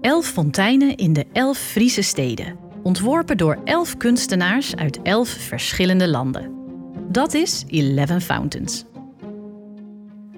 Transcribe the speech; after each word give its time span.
Elf 0.00 0.26
fonteinen 0.26 0.96
in 0.96 1.12
de 1.12 1.26
elf 1.32 1.58
Friese 1.58 2.02
steden. 2.02 2.58
Ontworpen 2.82 3.36
door 3.36 3.58
elf 3.64 3.96
kunstenaars 3.96 4.76
uit 4.76 5.02
elf 5.02 5.28
verschillende 5.28 6.08
landen. 6.08 6.54
Dat 7.08 7.34
is 7.34 7.64
Eleven 7.68 8.20
Fountains. 8.20 8.84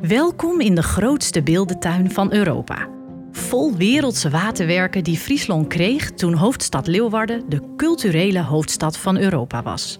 Welkom 0.00 0.60
in 0.60 0.74
de 0.74 0.82
grootste 0.82 1.42
beeldentuin 1.42 2.10
van 2.10 2.32
Europa. 2.32 2.88
Vol 3.32 3.76
wereldse 3.76 4.30
waterwerken 4.30 5.04
die 5.04 5.16
Friesland 5.16 5.66
kreeg 5.66 6.10
toen 6.10 6.34
hoofdstad 6.34 6.86
Leeuwarden 6.86 7.48
de 7.48 7.60
culturele 7.76 8.42
hoofdstad 8.42 8.96
van 8.96 9.16
Europa 9.16 9.62
was. 9.62 9.98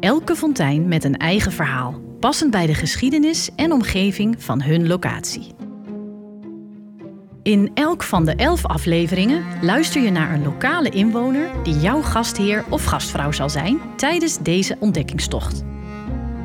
Elke 0.00 0.36
fontein 0.36 0.88
met 0.88 1.04
een 1.04 1.16
eigen 1.16 1.52
verhaal, 1.52 2.00
passend 2.20 2.50
bij 2.50 2.66
de 2.66 2.74
geschiedenis 2.74 3.50
en 3.56 3.72
omgeving 3.72 4.42
van 4.42 4.62
hun 4.62 4.86
locatie. 4.86 5.63
In 7.44 7.70
elk 7.74 8.02
van 8.02 8.24
de 8.24 8.34
elf 8.34 8.66
afleveringen 8.66 9.44
luister 9.62 10.02
je 10.02 10.10
naar 10.10 10.34
een 10.34 10.42
lokale 10.42 10.88
inwoner 10.88 11.50
die 11.62 11.78
jouw 11.78 12.02
gastheer 12.02 12.64
of 12.70 12.84
gastvrouw 12.84 13.32
zal 13.32 13.50
zijn 13.50 13.80
tijdens 13.96 14.38
deze 14.38 14.76
ontdekkingstocht. 14.78 15.64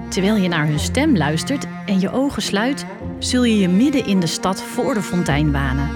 Terwijl 0.09 0.35
je 0.35 0.47
naar 0.47 0.67
hun 0.67 0.79
stem 0.79 1.17
luistert 1.17 1.65
en 1.85 1.99
je 1.99 2.11
ogen 2.11 2.41
sluit, 2.41 2.85
zul 3.19 3.43
je 3.43 3.57
je 3.57 3.67
midden 3.67 4.05
in 4.05 4.19
de 4.19 4.27
stad 4.27 4.61
voor 4.61 4.93
de 4.93 5.01
fontein 5.01 5.51
banen. 5.51 5.89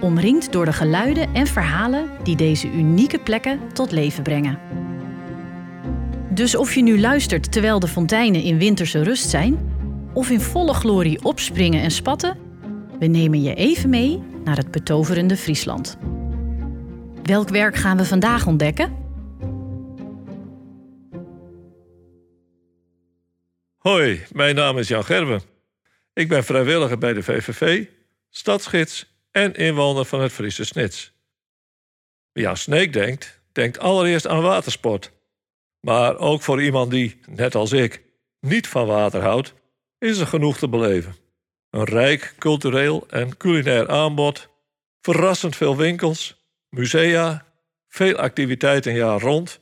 Omringd 0.00 0.52
door 0.52 0.64
de 0.64 0.72
geluiden 0.72 1.34
en 1.34 1.46
verhalen 1.46 2.10
die 2.22 2.36
deze 2.36 2.72
unieke 2.72 3.18
plekken 3.18 3.60
tot 3.72 3.92
leven 3.92 4.22
brengen. 4.22 4.58
Dus 6.28 6.56
of 6.56 6.74
je 6.74 6.82
nu 6.82 7.00
luistert 7.00 7.52
terwijl 7.52 7.80
de 7.80 7.88
fonteinen 7.88 8.42
in 8.42 8.58
winterse 8.58 9.02
rust 9.02 9.28
zijn, 9.28 9.58
of 10.12 10.30
in 10.30 10.40
volle 10.40 10.74
glorie 10.74 11.24
opspringen 11.24 11.82
en 11.82 11.90
spatten, 11.90 12.36
we 12.98 13.06
nemen 13.06 13.42
je 13.42 13.54
even 13.54 13.90
mee 13.90 14.30
naar 14.44 14.56
het 14.56 14.70
betoverende 14.70 15.36
Friesland. 15.36 15.98
Welk 17.22 17.48
werk 17.48 17.76
gaan 17.76 17.96
we 17.96 18.04
vandaag 18.04 18.46
ontdekken? 18.46 18.96
Hoi, 23.76 24.24
mijn 24.32 24.54
naam 24.54 24.78
is 24.78 24.88
Jan 24.88 25.04
Gerben. 25.04 25.42
Ik 26.12 26.28
ben 26.28 26.44
vrijwilliger 26.44 26.98
bij 26.98 27.12
de 27.12 27.22
VVV, 27.22 27.86
stadsgids 28.30 29.12
en 29.30 29.54
inwoner 29.54 30.04
van 30.04 30.20
het 30.20 30.32
Friese 30.32 30.64
Snits. 30.64 31.12
Wie 32.32 32.48
aan 32.48 32.56
Sneek 32.56 32.92
denkt, 32.92 33.40
denkt 33.52 33.78
allereerst 33.78 34.26
aan 34.26 34.42
watersport. 34.42 35.12
Maar 35.80 36.18
ook 36.18 36.42
voor 36.42 36.62
iemand 36.62 36.90
die, 36.90 37.20
net 37.26 37.54
als 37.54 37.72
ik, 37.72 38.02
niet 38.40 38.68
van 38.68 38.86
water 38.86 39.22
houdt, 39.22 39.54
is 39.98 40.18
er 40.18 40.26
genoeg 40.26 40.58
te 40.58 40.68
beleven. 40.68 41.14
Een 41.72 41.84
rijk 41.84 42.34
cultureel 42.38 43.06
en 43.08 43.36
culinair 43.36 43.88
aanbod, 43.88 44.48
verrassend 45.00 45.56
veel 45.56 45.76
winkels, 45.76 46.44
musea, 46.68 47.46
veel 47.88 48.16
activiteiten 48.16 48.94
jaar 48.94 49.20
rond 49.20 49.60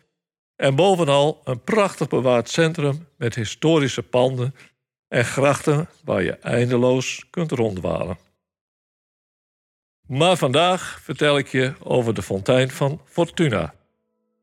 en 0.56 0.74
bovenal 0.74 1.40
een 1.44 1.64
prachtig 1.64 2.08
bewaard 2.08 2.48
centrum 2.48 3.08
met 3.16 3.34
historische 3.34 4.02
panden 4.02 4.54
en 5.08 5.24
grachten 5.24 5.88
waar 6.04 6.22
je 6.22 6.32
eindeloos 6.32 7.26
kunt 7.30 7.50
rondwalen. 7.50 8.18
Maar 10.06 10.36
vandaag 10.36 11.00
vertel 11.02 11.38
ik 11.38 11.48
je 11.48 11.74
over 11.82 12.14
de 12.14 12.22
fontein 12.22 12.70
van 12.70 13.00
Fortuna. 13.04 13.74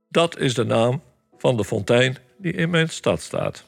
Dat 0.09 0.37
is 0.37 0.53
de 0.53 0.65
naam 0.65 1.01
van 1.37 1.57
de 1.57 1.65
fontein 1.65 2.17
die 2.37 2.53
in 2.53 2.69
mijn 2.69 2.89
stad 2.89 3.21
staat. 3.21 3.65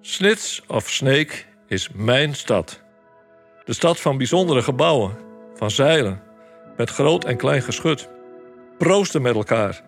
Snits 0.00 0.62
of 0.66 0.90
Sneek 0.90 1.47
is 1.68 1.88
mijn 1.94 2.34
stad. 2.34 2.80
De 3.64 3.72
stad 3.72 4.00
van 4.00 4.16
bijzondere 4.16 4.62
gebouwen, 4.62 5.16
van 5.54 5.70
zeilen, 5.70 6.22
met 6.76 6.90
groot 6.90 7.24
en 7.24 7.36
klein 7.36 7.62
geschut, 7.62 8.08
proosten 8.78 9.22
met 9.22 9.34
elkaar 9.34 9.82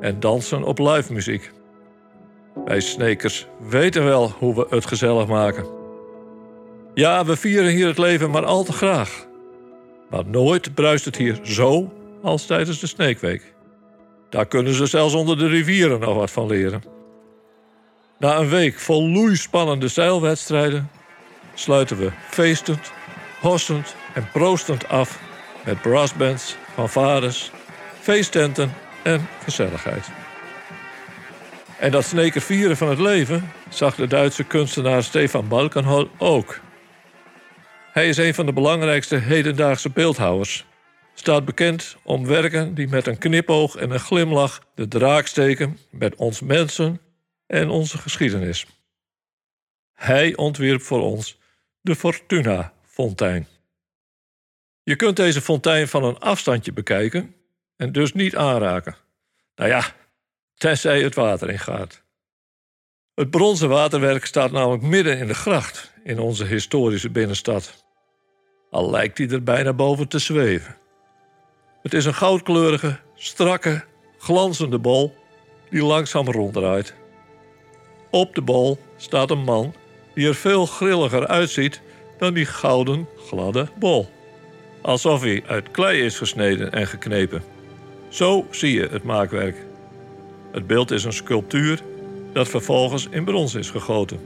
en 0.00 0.20
dansen 0.20 0.62
op 0.62 0.78
live 0.78 1.12
muziek. 1.12 1.52
Wij 2.64 2.80
Snekers 2.80 3.46
weten 3.68 4.04
wel 4.04 4.30
hoe 4.30 4.54
we 4.54 4.66
het 4.70 4.86
gezellig 4.86 5.26
maken. 5.26 5.66
Ja, 6.94 7.24
we 7.24 7.36
vieren 7.36 7.70
hier 7.70 7.86
het 7.86 7.98
leven 7.98 8.30
maar 8.30 8.44
al 8.44 8.64
te 8.64 8.72
graag. 8.72 9.26
Maar 10.10 10.26
nooit 10.26 10.74
bruist 10.74 11.04
het 11.04 11.16
hier 11.16 11.38
zo 11.42 11.92
als 12.22 12.46
tijdens 12.46 12.80
de 12.80 12.86
Sneekweek. 12.86 13.54
Daar 14.30 14.46
kunnen 14.46 14.74
ze 14.74 14.86
zelfs 14.86 15.14
onder 15.14 15.38
de 15.38 15.46
rivieren 15.46 16.00
nog 16.00 16.14
wat 16.14 16.30
van 16.30 16.46
leren. 16.46 16.82
Na 18.18 18.38
een 18.38 18.48
week 18.48 18.78
vol 18.78 19.08
loeispannende 19.08 19.88
zeilwedstrijden 19.88 20.90
sluiten 21.58 21.96
we 21.96 22.10
feestend, 22.28 22.92
hossend 23.40 23.94
en 24.14 24.30
proostend 24.30 24.88
af 24.88 25.20
met 25.64 25.82
brassbands, 25.82 26.56
fanfares, 26.74 27.50
feesttenten 28.00 28.72
en 29.02 29.28
gezelligheid. 29.44 30.08
En 31.78 31.90
dat 31.90 32.04
sneker 32.04 32.40
vieren 32.40 32.76
van 32.76 32.88
het 32.88 32.98
leven 32.98 33.52
zag 33.68 33.94
de 33.94 34.06
Duitse 34.06 34.44
kunstenaar 34.44 35.02
Stefan 35.02 35.48
Balkenhol 35.48 36.08
ook. 36.18 36.60
Hij 37.92 38.08
is 38.08 38.16
een 38.16 38.34
van 38.34 38.46
de 38.46 38.52
belangrijkste 38.52 39.16
hedendaagse 39.16 39.90
beeldhouwers. 39.90 40.64
Staat 41.14 41.44
bekend 41.44 41.96
om 42.02 42.26
werken 42.26 42.74
die 42.74 42.88
met 42.88 43.06
een 43.06 43.18
knipoog 43.18 43.76
en 43.76 43.90
een 43.90 44.00
glimlach 44.00 44.60
de 44.74 44.88
draak 44.88 45.26
steken 45.26 45.78
met 45.90 46.14
ons 46.14 46.40
mensen 46.40 47.00
en 47.46 47.68
onze 47.68 47.98
geschiedenis. 47.98 48.66
Hij 49.94 50.36
ontwierp 50.36 50.82
voor 50.82 51.00
ons 51.00 51.38
de 51.86 51.94
Fortuna-fontein. 51.96 53.46
Je 54.82 54.96
kunt 54.96 55.16
deze 55.16 55.40
fontein 55.40 55.88
van 55.88 56.04
een 56.04 56.18
afstandje 56.18 56.72
bekijken 56.72 57.34
en 57.76 57.92
dus 57.92 58.12
niet 58.12 58.36
aanraken. 58.36 58.96
Nou 59.54 59.70
ja, 59.70 59.84
tenzij 60.54 61.02
het 61.02 61.14
water 61.14 61.50
ingaat. 61.50 62.02
Het 63.14 63.30
bronzen 63.30 63.68
waterwerk 63.68 64.24
staat 64.24 64.50
namelijk 64.50 64.82
midden 64.82 65.18
in 65.18 65.26
de 65.26 65.34
gracht 65.34 65.92
in 66.04 66.18
onze 66.18 66.44
historische 66.44 67.10
binnenstad. 67.10 67.84
Al 68.70 68.90
lijkt 68.90 69.18
hij 69.18 69.28
er 69.28 69.42
bijna 69.42 69.72
boven 69.72 70.08
te 70.08 70.18
zweven. 70.18 70.76
Het 71.82 71.94
is 71.94 72.04
een 72.04 72.14
goudkleurige, 72.14 73.00
strakke, 73.14 73.84
glanzende 74.18 74.78
bol 74.78 75.14
die 75.70 75.84
langzaam 75.84 76.30
ronddraait. 76.30 76.94
Op 78.10 78.34
de 78.34 78.42
bol 78.42 78.78
staat 78.96 79.30
een 79.30 79.44
man 79.44 79.74
die 80.16 80.28
er 80.28 80.34
veel 80.34 80.66
grilliger 80.66 81.26
uitziet 81.26 81.80
dan 82.18 82.34
die 82.34 82.46
gouden, 82.46 83.08
gladde 83.26 83.68
bol. 83.78 84.08
Alsof 84.80 85.20
hij 85.20 85.42
uit 85.46 85.70
klei 85.70 86.00
is 86.00 86.18
gesneden 86.18 86.72
en 86.72 86.86
geknepen. 86.86 87.42
Zo 88.08 88.46
zie 88.50 88.72
je 88.72 88.88
het 88.90 89.02
maakwerk. 89.02 89.56
Het 90.52 90.66
beeld 90.66 90.90
is 90.90 91.04
een 91.04 91.12
sculptuur 91.12 91.80
dat 92.32 92.48
vervolgens 92.48 93.08
in 93.10 93.24
brons 93.24 93.54
is 93.54 93.70
gegoten. 93.70 94.20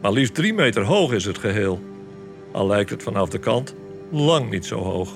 Maar 0.00 0.12
liefst 0.12 0.34
drie 0.34 0.54
meter 0.54 0.84
hoog 0.84 1.12
is 1.12 1.24
het 1.24 1.38
geheel, 1.38 1.80
al 2.52 2.66
lijkt 2.66 2.90
het 2.90 3.02
vanaf 3.02 3.28
de 3.28 3.38
kant 3.38 3.74
lang 4.10 4.50
niet 4.50 4.66
zo 4.66 4.78
hoog. 4.78 5.12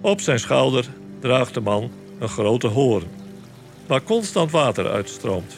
Op 0.00 0.20
zijn 0.20 0.38
schouder 0.38 0.88
draagt 1.20 1.54
de 1.54 1.60
man 1.60 1.90
een 2.18 2.28
grote 2.28 2.66
hoorn, 2.66 3.06
waar 3.86 4.02
constant 4.02 4.50
water 4.50 4.90
uitstroomt. 4.90 5.56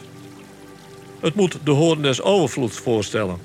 Het 1.20 1.34
moet 1.34 1.58
de 1.64 1.70
hoorn 1.70 2.02
des 2.02 2.22
overvloeds 2.22 2.78
voorstellen. 2.78 3.38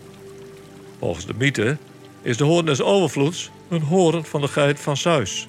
Volgens 1.00 1.25
de 1.25 1.34
mythe 1.34 1.78
is 2.22 2.38
de 2.38 2.44
hoorn 2.44 2.66
des 2.66 2.81
overvloeds 2.81 3.52
een 3.69 3.81
hoorn 3.81 4.25
van 4.25 4.41
de 4.41 4.47
geit 4.47 4.80
van 4.80 4.97
Zeus. 4.97 5.47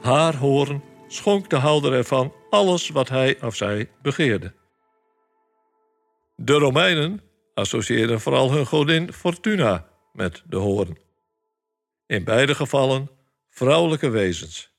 Haar 0.00 0.36
hoorn 0.36 0.82
schonk 1.08 1.50
de 1.50 1.56
houder 1.56 1.92
ervan 1.92 2.32
alles 2.50 2.88
wat 2.88 3.08
hij 3.08 3.42
of 3.42 3.56
zij 3.56 3.90
begeerde. 4.02 4.52
De 6.36 6.52
Romeinen 6.52 7.20
associeerden 7.54 8.20
vooral 8.20 8.52
hun 8.52 8.66
godin 8.66 9.12
Fortuna 9.12 9.88
met 10.12 10.42
de 10.46 10.56
hoorn. 10.56 10.98
In 12.06 12.24
beide 12.24 12.54
gevallen 12.54 13.10
vrouwelijke 13.50 14.08
wezens. 14.08 14.70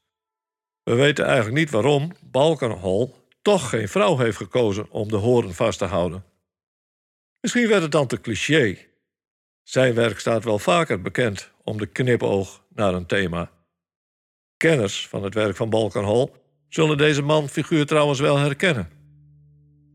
We 0.84 0.94
weten 0.94 1.26
eigenlijk 1.26 1.56
niet 1.56 1.70
waarom 1.70 2.12
Balkenhol 2.22 3.16
toch 3.42 3.70
geen 3.70 3.88
vrouw 3.88 4.18
heeft 4.18 4.38
gekozen 4.38 4.90
om 4.90 5.08
de 5.08 5.16
hoorn 5.16 5.54
vast 5.54 5.80
te 5.80 5.86
houden. 5.86 6.27
Misschien 7.42 7.68
werd 7.68 7.82
het 7.82 7.92
dan 7.92 8.08
te 8.08 8.22
cliché. 8.22 8.78
Zijn 9.64 9.94
werk 9.94 10.20
staat 10.20 10.44
wel 10.44 10.60
vaker 10.60 11.02
bekend 11.02 11.52
om 11.64 11.78
de 11.78 11.86
knipoog 11.86 12.64
naar 12.74 12.94
een 12.94 13.06
thema. 13.06 13.52
Kenners 14.58 15.08
van 15.08 15.24
het 15.24 15.34
werk 15.34 15.56
van 15.56 15.70
Balkenhol 15.70 16.36
zullen 16.70 16.98
deze 16.98 17.22
man-figuur 17.22 17.86
trouwens 17.86 18.20
wel 18.20 18.38
herkennen. 18.38 18.90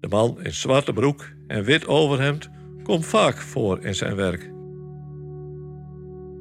De 0.00 0.09
man 0.09 0.43
in 0.43 0.53
zwarte 0.53 0.93
broek 0.93 1.29
en 1.47 1.65
wit 1.65 1.87
overhemd 1.87 2.50
komt 2.83 3.06
vaak 3.06 3.39
voor 3.39 3.85
in 3.85 3.95
zijn 3.95 4.17
werk. 4.17 4.43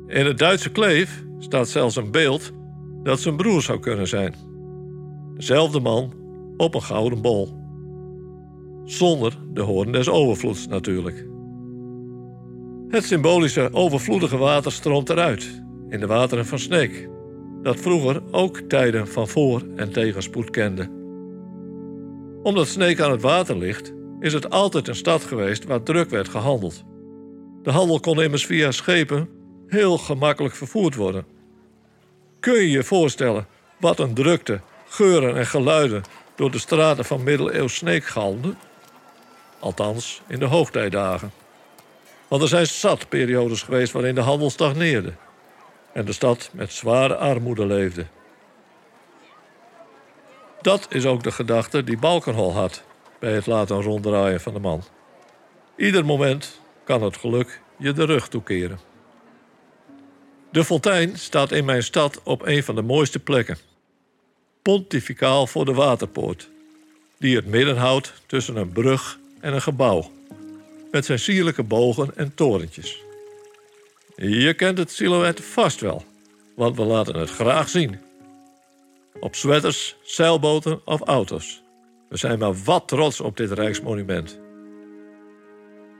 In 0.07 0.25
het 0.25 0.38
Duitse 0.38 0.71
kleef 0.71 1.24
staat 1.39 1.69
zelfs 1.69 1.95
een 1.95 2.12
beeld 2.12 2.51
dat 3.04 3.19
zijn 3.19 3.38
broer 3.38 3.62
zou 3.62 3.80
kunnen 3.80 4.07
zijn. 4.07 4.36
Dezelfde 5.36 5.80
man 5.80 6.13
op 6.57 6.75
een 6.75 6.83
gouden 6.83 7.21
bol. 7.21 7.60
Zonder 8.86 9.38
de 9.54 9.62
hoorn 9.62 9.92
des 9.92 10.10
overvloeds 10.10 10.68
natuurlijk. 10.68 11.25
Het 12.89 13.06
symbolische 13.06 13.69
overvloedige 13.72 14.38
water 14.38 14.72
stroomt 14.72 15.10
eruit 15.10 15.63
in 15.89 16.00
de 16.00 16.07
wateren 16.07 16.45
van 16.45 16.60
Sneek. 16.60 17.10
dat 17.62 17.80
vroeger 17.80 18.22
ook 18.31 18.57
tijden 18.60 19.07
van 19.07 19.28
voor- 19.28 19.63
en 19.75 19.92
tegenspoed 19.92 20.50
kende. 20.50 20.89
Omdat 22.44 22.68
Sneek 22.68 23.00
aan 23.00 23.12
het 23.12 23.22
water 23.22 23.57
ligt, 23.57 23.94
is 24.19 24.33
het 24.33 24.50
altijd 24.50 24.88
een 24.88 24.95
stad 24.95 25.24
geweest 25.24 25.66
waar 25.66 25.83
druk 25.83 26.10
werd 26.10 26.30
gehandeld. 26.30 26.83
De 27.63 27.72
handel 27.72 28.00
kon 28.00 28.22
immers 28.22 28.45
via 28.45 28.72
schepen 28.72 29.30
heel 29.68 29.98
gemakkelijk 29.98 30.56
vervoerd 30.56 30.95
worden. 30.95 31.25
Kun 32.39 32.54
je 32.54 32.69
je 32.69 32.83
voorstellen 32.83 33.48
wat 33.80 34.00
een 34.00 34.13
drukte, 34.13 34.60
geuren 34.88 35.36
en 35.36 35.45
geluiden 35.45 36.01
door 36.36 36.51
de 36.51 36.60
straten 36.60 37.06
van 37.06 37.24
middeleeuws 37.24 37.75
Sneek 37.75 38.04
galmden? 38.04 38.57
Althans, 39.61 40.21
in 40.27 40.39
de 40.39 40.45
hoogtijdagen. 40.45 41.31
Want 42.27 42.41
er 42.41 42.47
zijn 42.47 42.67
zat 42.67 43.09
periodes 43.09 43.61
geweest 43.61 43.93
waarin 43.93 44.15
de 44.15 44.21
handel 44.21 44.49
stagneerde 44.49 45.13
en 45.93 46.05
de 46.05 46.13
stad 46.13 46.49
met 46.53 46.73
zware 46.73 47.15
armoede 47.15 47.65
leefde. 47.65 48.05
Dat 50.61 50.87
is 50.89 51.05
ook 51.05 51.23
de 51.23 51.31
gedachte 51.31 51.83
die 51.83 51.97
Balkenhol 51.97 52.53
had 52.53 52.83
bij 53.19 53.33
het 53.33 53.45
laten 53.45 53.81
ronddraaien 53.81 54.41
van 54.41 54.53
de 54.53 54.59
man. 54.59 54.83
Ieder 55.75 56.05
moment 56.05 56.61
kan 56.83 57.03
het 57.03 57.17
geluk 57.17 57.61
je 57.77 57.93
de 57.93 58.05
rug 58.05 58.27
toekeren. 58.27 58.79
De 60.51 60.63
fontein 60.63 61.17
staat 61.17 61.51
in 61.51 61.65
mijn 61.65 61.83
stad 61.83 62.21
op 62.23 62.45
een 62.45 62.63
van 62.63 62.75
de 62.75 62.81
mooiste 62.81 63.19
plekken. 63.19 63.57
Pontificaal 64.61 65.47
voor 65.47 65.65
de 65.65 65.73
waterpoort, 65.73 66.49
die 67.17 67.35
het 67.35 67.45
midden 67.45 67.77
houdt 67.77 68.13
tussen 68.25 68.55
een 68.55 68.71
brug 68.71 69.19
en 69.41 69.53
een 69.53 69.61
gebouw, 69.61 70.11
met 70.91 71.05
zijn 71.05 71.19
sierlijke 71.19 71.63
bogen 71.63 72.11
en 72.15 72.33
torentjes. 72.35 73.03
Je 74.15 74.53
kent 74.53 74.77
het 74.77 74.91
silhouet 74.91 75.41
vast 75.41 75.79
wel, 75.79 76.03
want 76.55 76.75
we 76.75 76.83
laten 76.83 77.15
het 77.15 77.29
graag 77.29 77.69
zien. 77.69 77.99
Op 79.19 79.35
sweaters, 79.35 79.95
zeilboten 80.03 80.81
of 80.85 81.01
auto's. 81.01 81.63
We 82.09 82.17
zijn 82.17 82.39
maar 82.39 82.55
wat 82.63 82.88
trots 82.88 83.19
op 83.19 83.38
dit 83.38 83.51
rijksmonument. 83.51 84.39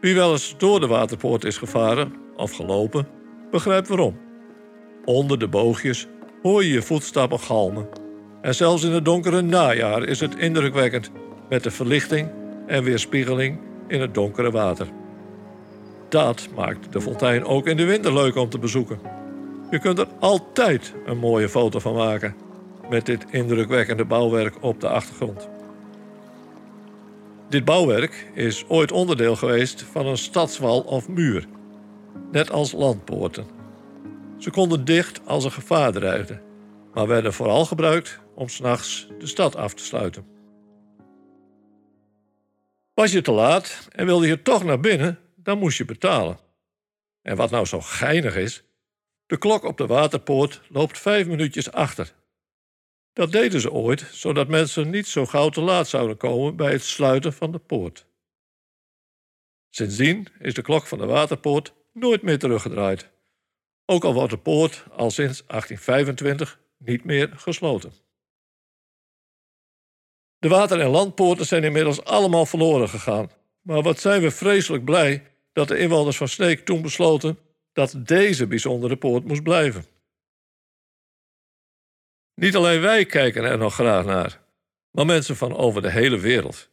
Wie 0.02 0.16
wel 0.16 0.32
eens 0.32 0.56
door 0.58 0.80
de 0.80 0.88
waterpoort 0.88 1.44
is 1.44 1.58
gevaren 1.58 2.14
of 2.36 2.52
gelopen, 2.52 3.08
begrijpt 3.52 3.88
waarom. 3.88 4.20
Onder 5.06 5.40
de 5.40 5.48
boogjes 5.48 6.08
hoor 6.42 6.64
je 6.64 6.72
je 6.72 6.82
voetstappen 6.82 7.40
galmen. 7.40 7.90
En 8.42 8.56
zelfs 8.56 8.84
in 8.84 8.92
het 8.92 9.06
donkere 9.06 9.42
najaar 9.42 10.04
is 10.04 10.20
het 10.20 10.36
indrukwekkend 10.36 11.12
met 11.50 11.64
de 11.64 11.72
verlichting 11.72 12.41
en 12.72 12.84
weerspiegeling 12.84 13.60
in 13.88 14.02
het 14.02 14.14
donkere 14.14 14.52
water. 14.52 14.88
Dat 16.10 16.48
maakt 16.56 16.94
de 16.94 17.02
fontein 17.02 17.46
ook 17.46 17.68
in 17.68 17.78
de 17.78 17.86
winter 17.86 18.14
leuk 18.14 18.36
om 18.36 18.50
te 18.50 18.60
bezoeken. 18.60 19.00
Je 19.72 19.80
kunt 19.80 20.00
er 20.00 20.08
altijd 20.20 20.94
een 21.06 21.18
mooie 21.18 21.50
foto 21.50 21.80
van 21.80 21.94
maken 21.94 22.36
met 22.90 23.06
dit 23.06 23.26
indrukwekkende 23.30 24.06
bouwwerk 24.06 24.64
op 24.64 24.82
de 24.82 24.88
achtergrond. 24.88 25.50
Dit 27.50 27.66
bouwwerk 27.66 28.32
is 28.34 28.66
ooit 28.68 28.92
onderdeel 28.92 29.36
geweest 29.36 29.82
van 29.82 30.06
een 30.06 30.18
stadswal 30.18 30.82
of 30.82 31.08
muur, 31.10 31.48
net 32.32 32.52
als 32.52 32.72
landpoorten. 32.72 33.46
Ze 34.38 34.50
konden 34.50 34.86
dicht 34.86 35.22
als 35.26 35.46
er 35.46 35.52
gevaar 35.52 35.92
dreigde, 35.92 36.42
maar 36.94 37.08
werden 37.08 37.34
vooral 37.34 37.66
gebruikt 37.66 38.20
om 38.36 38.48
s'nachts 38.48 39.08
de 39.20 39.28
stad 39.28 39.56
af 39.56 39.74
te 39.74 39.84
sluiten. 39.84 40.31
Was 42.94 43.12
je 43.12 43.22
te 43.22 43.32
laat 43.32 43.88
en 43.92 44.06
wilde 44.06 44.28
je 44.28 44.42
toch 44.42 44.64
naar 44.64 44.80
binnen, 44.80 45.20
dan 45.36 45.58
moest 45.58 45.78
je 45.78 45.86
betalen. 45.86 46.40
En 47.22 47.36
wat 47.36 47.52
nou 47.52 47.66
zo 47.66 47.82
geinig 47.82 48.36
is, 48.36 48.64
de 49.26 49.38
klok 49.38 49.64
op 49.64 49.78
de 49.78 49.86
waterpoort 49.86 50.62
loopt 50.70 51.00
vijf 51.00 51.28
minuutjes 51.28 51.72
achter. 51.72 52.14
Dat 53.14 53.32
deden 53.32 53.62
ze 53.62 53.72
ooit, 53.72 54.08
zodat 54.12 54.48
mensen 54.48 54.90
niet 54.90 55.08
zo 55.08 55.26
gauw 55.26 55.50
te 55.50 55.62
laat 55.62 55.88
zouden 55.88 56.18
komen 56.18 56.56
bij 56.56 56.72
het 56.72 56.84
sluiten 56.84 57.34
van 57.34 57.52
de 57.52 57.60
poort. 57.60 58.06
Sindsdien 59.70 60.28
is 60.40 60.54
de 60.54 60.62
klok 60.62 60.88
van 60.88 60.98
de 60.98 61.06
waterpoort 61.06 61.74
nooit 61.94 62.22
meer 62.22 62.40
teruggedraaid. 62.40 63.10
Ook 63.86 64.04
al 64.04 64.14
wordt 64.14 64.32
de 64.32 64.38
poort 64.38 64.84
al 64.90 65.12
sinds 65.12 65.44
1825 65.48 66.60
niet 66.78 67.04
meer 67.04 67.32
gesloten. 67.36 67.94
De 70.42 70.48
water- 70.48 70.80
en 70.80 70.90
landpoorten 70.90 71.46
zijn 71.46 71.64
inmiddels 71.64 72.04
allemaal 72.04 72.46
verloren 72.46 72.90
gegaan. 72.90 73.32
Maar 73.62 73.82
wat 73.82 74.00
zijn 74.00 74.22
we 74.22 74.32
vreselijk 74.32 74.86
blij 74.86 75.24
dat 75.54 75.68
de 75.68 75.78
inwoners 75.78 76.18
van 76.18 76.28
Sneek 76.28 76.66
toen 76.66 76.82
besloten 76.82 77.40
dat 77.74 77.96
deze 77.98 78.48
bijzondere 78.48 78.98
poort 78.98 79.26
moest 79.26 79.44
blijven. 79.44 79.86
Niet 82.34 82.56
alleen 82.56 82.82
wij 82.82 83.06
kijken 83.06 83.44
er 83.44 83.58
nog 83.58 83.74
graag 83.74 84.06
naar, 84.06 84.42
maar 84.92 85.06
mensen 85.06 85.36
van 85.36 85.56
over 85.56 85.82
de 85.82 85.92
hele 85.92 86.20
wereld. 86.20 86.70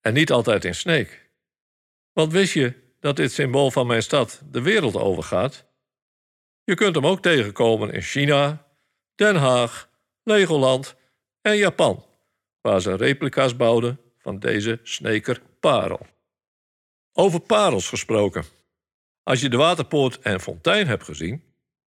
En 0.00 0.14
niet 0.14 0.30
altijd 0.30 0.64
in 0.64 0.74
Sneek. 0.74 1.30
Want 2.12 2.32
wist 2.32 2.52
je 2.52 2.74
dat 3.00 3.16
dit 3.16 3.32
symbool 3.32 3.70
van 3.70 3.86
mijn 3.86 4.02
stad 4.02 4.42
de 4.50 4.62
wereld 4.62 4.96
overgaat? 4.96 5.64
Je 6.64 6.74
kunt 6.74 6.94
hem 6.94 7.06
ook 7.06 7.22
tegenkomen 7.22 7.92
in 7.92 8.02
China, 8.02 8.66
Den 9.14 9.36
Haag, 9.36 9.90
Legoland 10.22 10.94
en 11.40 11.56
Japan, 11.56 12.04
waar 12.62 12.80
ze 12.80 12.96
replica's 12.96 13.56
bouwden 13.56 14.00
van 14.18 14.38
deze 14.38 14.80
sneker 14.82 15.42
parel. 15.60 16.06
Over 17.12 17.40
parels 17.40 17.88
gesproken. 17.88 18.44
Als 19.22 19.40
je 19.40 19.48
de 19.48 19.56
waterpoort 19.56 20.18
en 20.18 20.40
fontein 20.40 20.86
hebt 20.86 21.04
gezien, 21.04 21.42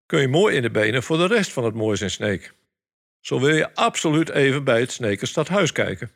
kun 0.06 0.20
je 0.20 0.28
mooi 0.28 0.56
in 0.56 0.62
de 0.62 0.70
benen 0.70 1.02
voor 1.02 1.16
de 1.16 1.26
rest 1.26 1.52
van 1.52 1.64
het 1.64 1.74
moois 1.74 2.00
in 2.00 2.10
Sneek. 2.10 2.54
Zo 3.20 3.40
wil 3.40 3.54
je 3.54 3.74
absoluut 3.74 4.28
even 4.28 4.64
bij 4.64 4.80
het 4.80 4.92
Snekerstadhuis 4.92 5.72
kijken. 5.72 6.10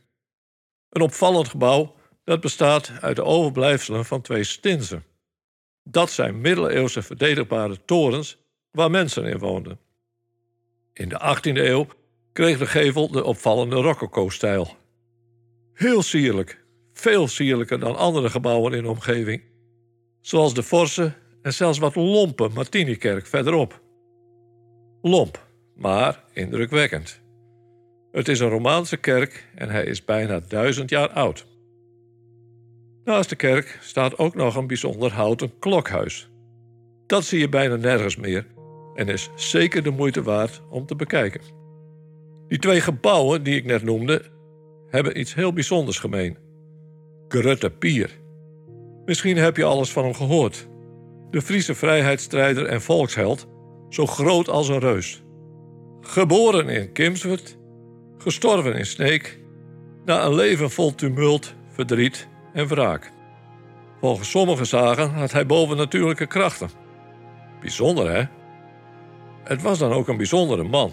Een 0.88 1.02
opvallend 1.02 1.48
gebouw 1.48 1.94
dat 2.24 2.40
bestaat 2.40 2.92
uit 3.00 3.16
de 3.16 3.24
overblijfselen 3.24 4.04
van 4.04 4.20
twee 4.22 4.44
stinsen. 4.44 5.04
Dat 5.82 6.10
zijn 6.10 6.40
middeleeuwse 6.40 7.02
verdedigbare 7.02 7.84
torens 7.84 8.38
waar 8.70 8.90
mensen 8.90 9.24
in 9.24 9.38
woonden. 9.38 9.78
In 10.92 11.08
de 11.08 11.36
18e 11.36 11.56
eeuw 11.56 11.86
kreeg 12.36 12.58
de 12.58 12.66
gevel 12.66 13.10
de 13.10 13.24
opvallende 13.24 13.76
rococo-stijl. 13.76 14.68
Heel 15.72 16.02
sierlijk, 16.02 16.64
veel 16.92 17.28
sierlijker 17.28 17.78
dan 17.78 17.96
andere 17.96 18.30
gebouwen 18.30 18.72
in 18.72 18.82
de 18.82 18.88
omgeving, 18.88 19.42
zoals 20.20 20.54
de 20.54 20.62
forse 20.62 21.12
en 21.42 21.54
zelfs 21.54 21.78
wat 21.78 21.94
lompe 21.94 22.48
Martinikerk 22.54 23.26
verderop. 23.26 23.80
Lomp, 25.02 25.46
maar 25.74 26.24
indrukwekkend. 26.32 27.20
Het 28.12 28.28
is 28.28 28.40
een 28.40 28.48
Romaanse 28.48 28.96
kerk 28.96 29.48
en 29.54 29.70
hij 29.70 29.84
is 29.84 30.04
bijna 30.04 30.40
duizend 30.48 30.90
jaar 30.90 31.08
oud. 31.08 31.46
Naast 33.04 33.28
de 33.28 33.36
kerk 33.36 33.78
staat 33.82 34.18
ook 34.18 34.34
nog 34.34 34.56
een 34.56 34.66
bijzonder 34.66 35.12
houten 35.12 35.58
klokhuis. 35.58 36.28
Dat 37.06 37.24
zie 37.24 37.38
je 37.38 37.48
bijna 37.48 37.76
nergens 37.76 38.16
meer 38.16 38.46
en 38.94 39.08
is 39.08 39.30
zeker 39.34 39.82
de 39.82 39.90
moeite 39.90 40.22
waard 40.22 40.62
om 40.70 40.86
te 40.86 40.96
bekijken. 40.96 41.55
Die 42.48 42.58
twee 42.58 42.80
gebouwen 42.80 43.42
die 43.42 43.56
ik 43.56 43.64
net 43.64 43.82
noemde, 43.82 44.22
hebben 44.90 45.20
iets 45.20 45.34
heel 45.34 45.52
bijzonders 45.52 45.98
gemeen. 45.98 46.36
Grutte 47.28 47.70
Pier. 47.70 48.10
Misschien 49.04 49.36
heb 49.36 49.56
je 49.56 49.64
alles 49.64 49.92
van 49.92 50.04
hem 50.04 50.14
gehoord. 50.14 50.68
De 51.30 51.42
Friese 51.42 51.74
vrijheidsstrijder 51.74 52.66
en 52.66 52.82
volksheld, 52.82 53.46
zo 53.88 54.06
groot 54.06 54.48
als 54.48 54.68
een 54.68 54.78
reus. 54.78 55.22
Geboren 56.00 56.68
in 56.68 56.92
Kimswert, 56.92 57.58
gestorven 58.18 58.74
in 58.74 58.86
Sneek, 58.86 59.40
na 60.04 60.24
een 60.24 60.34
leven 60.34 60.70
vol 60.70 60.94
tumult, 60.94 61.54
verdriet 61.68 62.28
en 62.52 62.66
wraak. 62.66 63.12
Volgens 64.00 64.30
sommige 64.30 64.64
zagen 64.64 65.10
had 65.10 65.32
hij 65.32 65.46
bovennatuurlijke 65.46 66.26
krachten. 66.26 66.70
Bijzonder, 67.60 68.10
hè? 68.10 68.24
Het 69.44 69.62
was 69.62 69.78
dan 69.78 69.92
ook 69.92 70.08
een 70.08 70.16
bijzondere 70.16 70.62
man. 70.62 70.92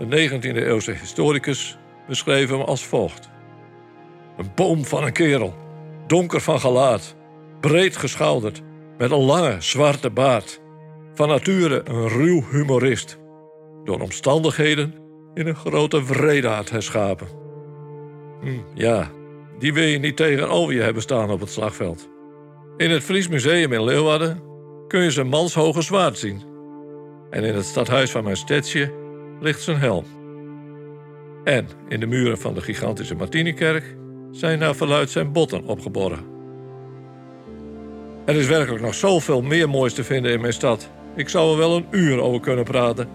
Een 0.00 0.30
19e-eeuwse 0.30 0.92
historicus 0.92 1.78
beschreef 2.06 2.50
hem 2.50 2.60
als 2.60 2.86
volgt. 2.86 3.30
Een 4.36 4.50
boom 4.54 4.84
van 4.84 5.04
een 5.04 5.12
kerel, 5.12 5.54
donker 6.06 6.40
van 6.40 6.60
gelaat, 6.60 7.16
breed 7.60 7.96
geschouderd, 7.96 8.62
met 8.98 9.10
een 9.10 9.24
lange 9.24 9.56
zwarte 9.58 10.10
baard. 10.10 10.60
Van 11.14 11.28
nature 11.28 11.82
een 11.84 12.08
ruw 12.08 12.44
humorist. 12.50 13.18
Door 13.84 14.00
omstandigheden 14.00 14.94
in 15.34 15.46
een 15.46 15.56
grote 15.56 16.04
wreedaard 16.04 16.70
herschapen. 16.70 17.28
Hm, 18.40 18.58
ja, 18.74 19.10
die 19.58 19.72
wil 19.72 19.84
je 19.84 19.98
niet 19.98 20.16
tegenover 20.16 20.74
je 20.74 20.80
hebben 20.80 21.02
staan 21.02 21.30
op 21.30 21.40
het 21.40 21.50
slagveld. 21.50 22.08
In 22.76 22.90
het 22.90 23.02
Fries 23.02 23.28
Museum 23.28 23.72
in 23.72 23.84
Leeuwarden 23.84 24.42
kun 24.88 25.02
je 25.02 25.10
zijn 25.10 25.28
manshoge 25.28 25.82
zwaard 25.82 26.18
zien. 26.18 26.42
En 27.30 27.44
in 27.44 27.54
het 27.54 27.64
stadhuis 27.64 28.10
van 28.10 28.24
mijn 28.24 28.36
stedje 28.36 28.99
ligt 29.40 29.62
zijn 29.62 29.78
helm. 29.78 30.04
En 31.44 31.68
in 31.88 32.00
de 32.00 32.06
muren 32.06 32.38
van 32.38 32.54
de 32.54 32.60
gigantische 32.60 33.14
Martinikerk 33.14 33.96
zijn 34.30 34.58
naar 34.58 34.74
verluid 34.74 35.10
zijn 35.10 35.32
botten 35.32 35.64
opgeborgen. 35.64 36.24
Er 38.24 38.34
is 38.34 38.46
werkelijk 38.46 38.82
nog 38.82 38.94
zoveel 38.94 39.42
meer 39.42 39.68
moois 39.68 39.94
te 39.94 40.04
vinden 40.04 40.32
in 40.32 40.40
mijn 40.40 40.52
stad. 40.52 40.90
Ik 41.16 41.28
zou 41.28 41.52
er 41.52 41.58
wel 41.58 41.76
een 41.76 41.86
uur 41.90 42.20
over 42.20 42.40
kunnen 42.40 42.64
praten. 42.64 43.08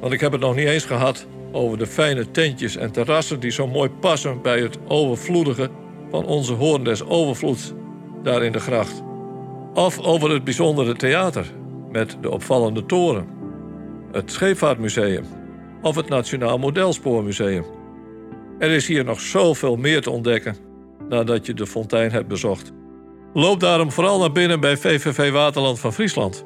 Want 0.00 0.12
ik 0.12 0.20
heb 0.20 0.32
het 0.32 0.40
nog 0.40 0.54
niet 0.54 0.66
eens 0.66 0.84
gehad 0.84 1.26
over 1.52 1.78
de 1.78 1.86
fijne 1.86 2.30
tentjes 2.30 2.76
en 2.76 2.92
terrassen 2.92 3.40
die 3.40 3.50
zo 3.50 3.66
mooi 3.66 3.90
passen 3.90 4.42
bij 4.42 4.60
het 4.60 4.78
overvloedige 4.86 5.70
van 6.10 6.24
onze 6.24 6.52
hoorn 6.52 6.84
des 6.84 7.04
overvloeds 7.04 7.72
daar 8.22 8.42
in 8.42 8.52
de 8.52 8.60
gracht. 8.60 9.02
Of 9.74 9.98
over 9.98 10.30
het 10.30 10.44
bijzondere 10.44 10.94
theater 10.94 11.46
met 11.90 12.16
de 12.20 12.30
opvallende 12.30 12.86
toren, 12.86 13.28
het 14.18 14.32
Scheepvaartmuseum 14.32 15.24
of 15.82 15.96
het 15.96 16.08
Nationaal 16.08 16.58
Modelspoormuseum. 16.58 17.64
Er 18.58 18.70
is 18.70 18.86
hier 18.86 19.04
nog 19.04 19.20
zoveel 19.20 19.76
meer 19.76 20.02
te 20.02 20.10
ontdekken 20.10 20.56
nadat 21.08 21.46
je 21.46 21.54
de 21.54 21.66
fontein 21.66 22.10
hebt 22.10 22.28
bezocht. 22.28 22.72
Loop 23.32 23.60
daarom 23.60 23.92
vooral 23.92 24.18
naar 24.18 24.32
binnen 24.32 24.60
bij 24.60 24.76
VVV 24.76 25.32
Waterland 25.32 25.78
van 25.78 25.92
Friesland 25.92 26.44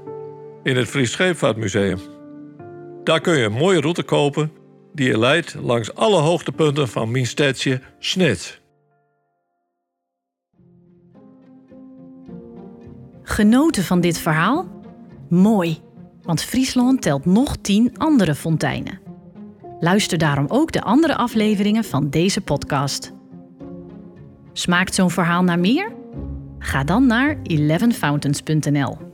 in 0.63 0.77
het 0.77 0.89
Fries 0.89 1.13
Scheepvaartmuseum. 1.13 1.99
Daar 3.05 3.21
kun 3.21 3.37
je 3.37 3.45
een 3.45 3.53
mooie 3.53 3.81
route 3.81 4.03
kopen 4.03 4.53
die 4.93 5.09
je 5.09 5.19
leidt 5.19 5.55
langs 5.55 5.95
alle 5.95 6.21
hoogtepunten 6.21 6.89
van 6.89 7.11
Minstedtje 7.11 7.81
Snit. 7.99 8.61
Genoten 13.23 13.85
van 13.85 14.01
dit 14.01 14.19
verhaal? 14.19 14.69
Mooi, 15.29 15.81
want 16.23 16.43
Friesland 16.43 17.03
telt 17.03 17.25
nog 17.25 17.57
tien 17.57 17.99
andere 17.99 18.35
fonteinen. 18.35 19.01
Luister 19.81 20.19
daarom 20.19 20.47
ook 20.49 20.73
de 20.73 20.83
andere 20.83 21.17
afleveringen 21.17 21.85
van 21.85 22.11
deze 22.11 22.41
podcast. 22.41 23.13
Smaakt 24.53 24.95
zo'n 24.95 25.11
verhaal 25.11 25.43
naar 25.43 25.59
meer? 25.59 25.93
Ga 26.59 26.85
dan 26.85 27.07
naar 27.07 27.37
11fountains.nl. 27.37 29.12